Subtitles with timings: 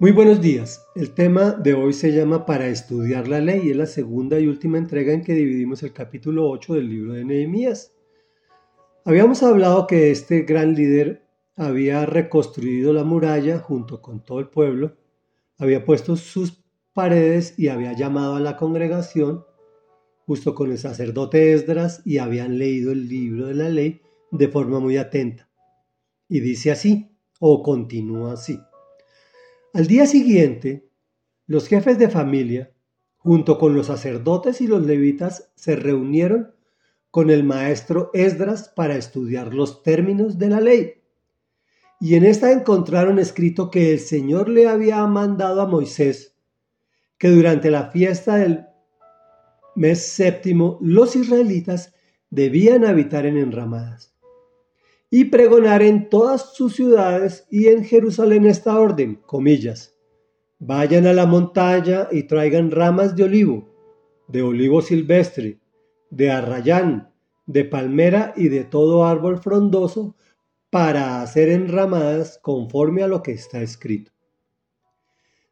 [0.00, 0.84] Muy buenos días.
[0.96, 4.76] El tema de hoy se llama Para estudiar la ley es la segunda y última
[4.76, 7.94] entrega en que dividimos el capítulo 8 del libro de Nehemías.
[9.04, 11.22] Habíamos hablado que este gran líder
[11.54, 14.96] había reconstruido la muralla junto con todo el pueblo,
[15.58, 19.44] había puesto sus paredes y había llamado a la congregación
[20.26, 24.00] justo con el sacerdote Esdras y habían leído el libro de la ley
[24.32, 25.48] de forma muy atenta.
[26.28, 28.58] Y dice así, o continúa así.
[29.74, 30.88] Al día siguiente,
[31.48, 32.72] los jefes de familia,
[33.16, 36.54] junto con los sacerdotes y los levitas, se reunieron
[37.10, 41.02] con el maestro Esdras para estudiar los términos de la ley.
[41.98, 46.36] Y en esta encontraron escrito que el Señor le había mandado a Moisés
[47.18, 48.66] que durante la fiesta del
[49.74, 51.92] mes séptimo los israelitas
[52.30, 54.13] debían habitar en enramadas
[55.16, 59.94] y pregonar en todas sus ciudades y en Jerusalén esta orden, comillas.
[60.58, 63.68] Vayan a la montaña y traigan ramas de olivo,
[64.26, 65.60] de olivo silvestre,
[66.10, 67.12] de arrayán,
[67.46, 70.16] de palmera y de todo árbol frondoso
[70.68, 74.10] para hacer enramadas conforme a lo que está escrito.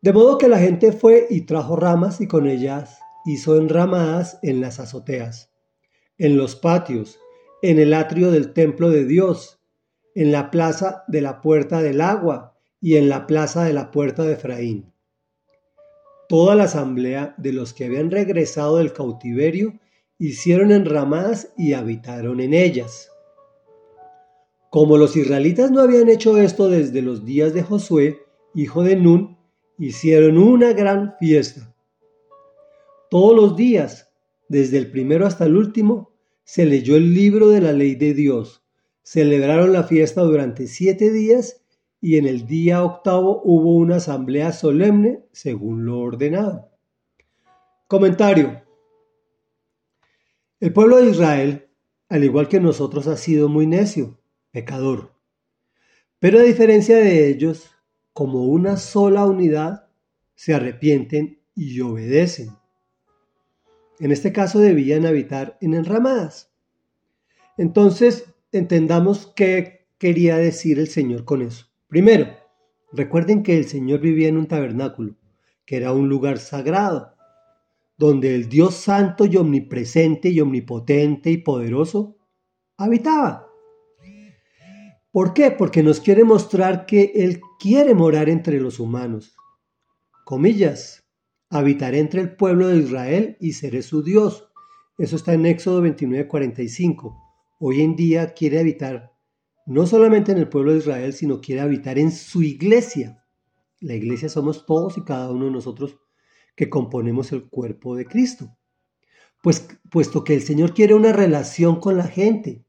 [0.00, 4.60] De modo que la gente fue y trajo ramas y con ellas hizo enramadas en
[4.60, 5.52] las azoteas,
[6.18, 7.20] en los patios,
[7.66, 9.58] en el atrio del templo de Dios,
[10.14, 14.22] en la plaza de la puerta del agua y en la plaza de la puerta
[14.22, 14.92] de Efraín.
[16.28, 19.80] Toda la asamblea de los que habían regresado del cautiverio
[20.18, 23.10] hicieron enramadas y habitaron en ellas.
[24.68, 28.18] Como los israelitas no habían hecho esto desde los días de Josué,
[28.54, 29.38] hijo de Nun,
[29.78, 31.74] hicieron una gran fiesta.
[33.08, 34.12] Todos los días,
[34.50, 36.13] desde el primero hasta el último,
[36.44, 38.62] se leyó el libro de la ley de Dios.
[39.02, 41.62] Celebraron la fiesta durante siete días
[42.00, 46.70] y en el día octavo hubo una asamblea solemne según lo ordenado.
[47.88, 48.62] Comentario.
[50.60, 51.68] El pueblo de Israel,
[52.08, 54.18] al igual que nosotros, ha sido muy necio,
[54.50, 55.14] pecador.
[56.18, 57.70] Pero a diferencia de ellos,
[58.12, 59.88] como una sola unidad,
[60.34, 62.50] se arrepienten y obedecen.
[64.04, 66.52] En este caso debían habitar en enramadas.
[67.56, 71.68] Entonces, entendamos qué quería decir el Señor con eso.
[71.88, 72.26] Primero,
[72.92, 75.16] recuerden que el Señor vivía en un tabernáculo,
[75.64, 77.14] que era un lugar sagrado,
[77.96, 82.18] donde el Dios santo y omnipresente y omnipotente y poderoso
[82.76, 83.48] habitaba.
[85.12, 85.50] ¿Por qué?
[85.50, 89.34] Porque nos quiere mostrar que Él quiere morar entre los humanos.
[90.26, 91.03] Comillas,
[91.54, 94.48] habitaré entre el pueblo de Israel y seré su Dios.
[94.98, 97.16] Eso está en Éxodo 29:45.
[97.60, 99.14] Hoy en día quiere habitar
[99.66, 103.24] no solamente en el pueblo de Israel, sino quiere habitar en su iglesia.
[103.80, 105.98] La iglesia somos todos y cada uno de nosotros
[106.56, 108.56] que componemos el cuerpo de Cristo.
[109.42, 112.64] Pues puesto que el Señor quiere una relación con la gente.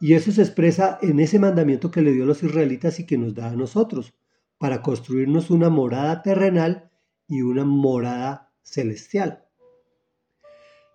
[0.00, 3.18] Y eso se expresa en ese mandamiento que le dio a los israelitas y que
[3.18, 4.14] nos da a nosotros,
[4.58, 6.91] para construirnos una morada terrenal
[7.28, 9.46] y una morada celestial.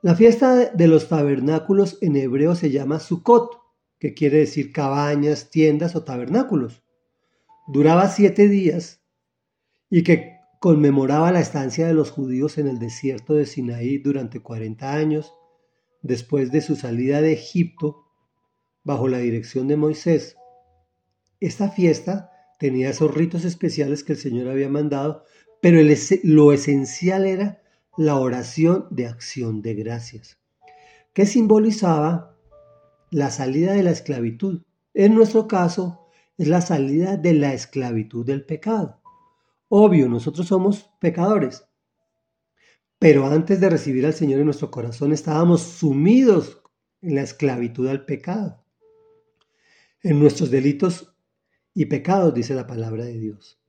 [0.01, 3.59] La fiesta de los tabernáculos en hebreo se llama Sukkot,
[3.99, 6.83] que quiere decir cabañas, tiendas o tabernáculos.
[7.67, 9.01] Duraba siete días
[9.89, 14.93] y que conmemoraba la estancia de los judíos en el desierto de Sinaí durante 40
[14.93, 15.33] años,
[16.01, 18.05] después de su salida de Egipto
[18.83, 20.37] bajo la dirección de Moisés.
[21.39, 25.25] Esta fiesta tenía esos ritos especiales que el Señor había mandado
[25.69, 25.81] pero
[26.23, 27.61] lo esencial era
[27.97, 30.39] la oración de acción de gracias,
[31.11, 32.37] que simbolizaba
[33.11, 34.61] la salida de la esclavitud.
[34.93, 36.07] En nuestro caso,
[36.37, 39.01] es la salida de la esclavitud del pecado.
[39.67, 41.65] Obvio, nosotros somos pecadores,
[42.97, 46.61] pero antes de recibir al Señor en nuestro corazón estábamos sumidos
[47.01, 48.63] en la esclavitud al pecado,
[50.01, 51.13] en nuestros delitos
[51.73, 53.59] y pecados, dice la palabra de Dios.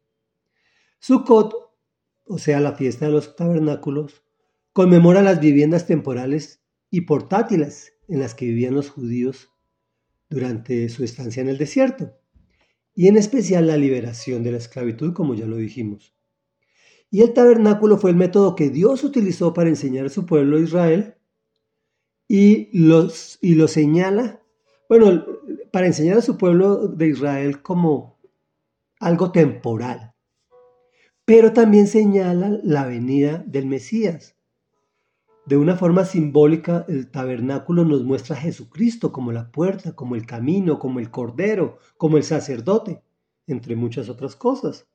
[1.00, 1.67] Sukkot
[2.28, 4.22] o sea, la fiesta de los tabernáculos,
[4.72, 9.51] conmemora las viviendas temporales y portátiles en las que vivían los judíos
[10.28, 12.13] durante su estancia en el desierto,
[12.95, 16.15] y en especial la liberación de la esclavitud, como ya lo dijimos.
[17.10, 21.15] Y el tabernáculo fue el método que Dios utilizó para enseñar a su pueblo Israel
[22.28, 24.42] y, los, y lo señala,
[24.89, 25.25] bueno,
[25.72, 28.19] para enseñar a su pueblo de Israel como
[29.01, 30.15] algo temporal
[31.28, 34.34] pero también señala la venida del Mesías.
[35.45, 40.25] De una forma simbólica, el tabernáculo nos muestra a Jesucristo como la puerta, como el
[40.25, 43.03] camino, como el cordero, como el sacerdote,
[43.47, 44.89] entre muchas otras cosas.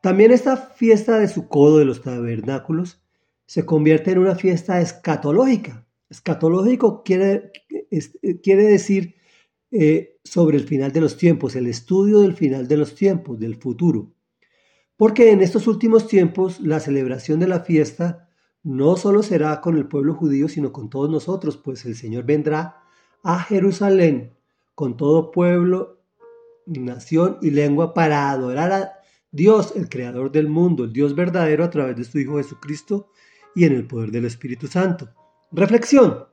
[0.00, 3.02] También esta fiesta de Sucodo de los tabernáculos
[3.46, 5.88] se convierte en una fiesta escatológica.
[6.08, 7.50] Escatológico quiere,
[8.44, 9.16] quiere decir
[9.72, 13.56] eh, sobre el final de los tiempos, el estudio del final de los tiempos, del
[13.56, 14.12] futuro.
[14.96, 18.28] Porque en estos últimos tiempos la celebración de la fiesta
[18.62, 22.82] no solo será con el pueblo judío, sino con todos nosotros, pues el Señor vendrá
[23.22, 24.36] a Jerusalén
[24.74, 26.02] con todo pueblo,
[26.66, 28.92] nación y lengua para adorar a
[29.30, 33.10] Dios, el creador del mundo, el Dios verdadero a través de su Hijo Jesucristo
[33.54, 35.10] y en el poder del Espíritu Santo.
[35.52, 36.26] Reflexión.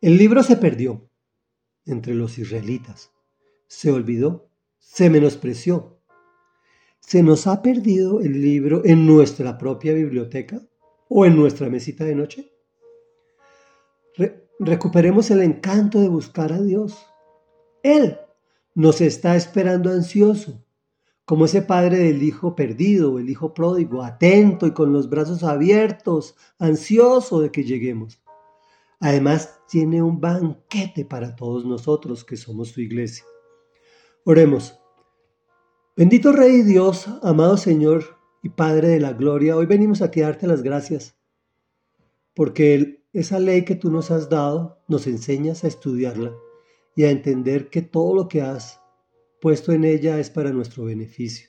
[0.00, 1.08] El libro se perdió
[1.84, 3.12] entre los israelitas,
[3.66, 5.95] se olvidó, se menospreció.
[7.06, 10.60] ¿Se nos ha perdido el libro en nuestra propia biblioteca
[11.08, 12.52] o en nuestra mesita de noche?
[14.58, 17.06] recuperemos el encanto de buscar a Dios.
[17.84, 18.18] Él
[18.74, 20.64] nos está esperando ansioso,
[21.24, 26.34] como ese padre del hijo perdido, el hijo pródigo, atento y con los brazos abiertos,
[26.58, 28.20] ansioso de que lleguemos.
[28.98, 33.24] Además, tiene un banquete para todos nosotros que somos su iglesia.
[34.24, 34.80] Oremos.
[35.98, 40.62] Bendito Rey Dios, amado Señor y Padre de la Gloria, hoy venimos a darte las
[40.62, 41.16] gracias,
[42.34, 46.34] porque esa ley que tú nos has dado nos enseñas a estudiarla
[46.96, 48.78] y a entender que todo lo que has
[49.40, 51.48] puesto en ella es para nuestro beneficio.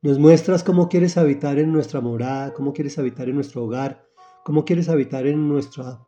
[0.00, 4.06] Nos muestras cómo quieres habitar en nuestra morada, cómo quieres habitar en nuestro hogar,
[4.44, 6.06] cómo quieres habitar en nuestra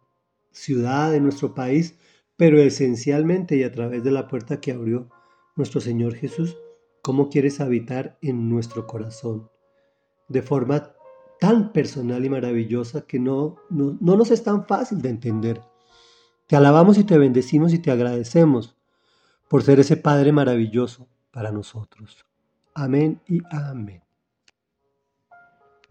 [0.53, 1.99] ciudad, en nuestro país,
[2.37, 5.09] pero esencialmente y a través de la puerta que abrió
[5.57, 6.57] nuestro Señor Jesús,
[7.07, 9.49] cómo quieres habitar en nuestro corazón,
[10.27, 10.91] de forma
[11.39, 15.63] tan personal y maravillosa que no, no, no nos es tan fácil de entender.
[16.49, 18.77] Te alabamos y te bendecimos y te agradecemos
[19.47, 22.27] por ser ese Padre maravilloso para nosotros.
[22.75, 24.06] Amén y amén.